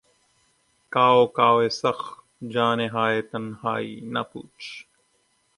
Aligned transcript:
کاؤ 0.91 1.21
کاوِ 1.37 1.59
سخت 1.81 2.07
جانیہائے 2.53 3.19
تنہائی، 3.29 3.91
نہ 4.13 4.21
پوچھ 4.31 4.67